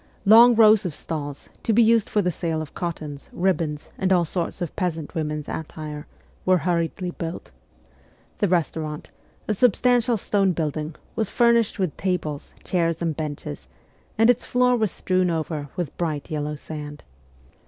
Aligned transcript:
Long 0.25 0.55
rows 0.55 0.83
of 0.83 0.95
stalls, 0.95 1.47
to 1.61 1.73
be 1.73 1.83
used 1.83 2.09
for 2.09 2.23
the 2.23 2.31
sale 2.31 2.59
of 2.59 2.73
cottons, 2.73 3.29
ribbons, 3.31 3.89
and 3.99 4.11
all 4.11 4.25
sorts 4.25 4.59
of 4.59 4.75
peasant 4.75 5.13
women's 5.13 5.47
attire, 5.47 6.07
were 6.43 6.57
hurriedly 6.65 7.11
built. 7.11 7.51
The 8.39 8.47
restaurant, 8.47 9.11
a 9.47 9.53
substantial 9.53 10.17
stone 10.17 10.53
building, 10.53 10.95
was 11.15 11.29
furnished 11.29 11.77
with 11.77 11.95
tables, 11.97 12.51
chairs 12.63 12.99
and 13.03 13.15
benches, 13.15 13.67
and 14.17 14.27
its 14.31 14.43
floor 14.43 14.75
was 14.75 14.91
strewn 14.91 15.29
over 15.29 15.69
with 15.75 15.95
bright 15.99 16.31
yellow 16.31 16.55
sand. 16.55 17.03